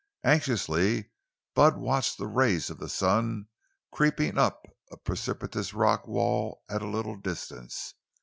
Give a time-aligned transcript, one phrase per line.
[0.23, 1.11] Anxiously
[1.53, 3.47] Bud watched the rays of the sun
[3.91, 7.93] creeping up a precipitous rock wall at a little distance.